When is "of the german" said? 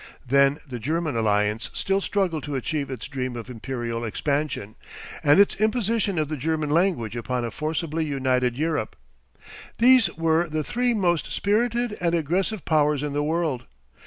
6.17-6.71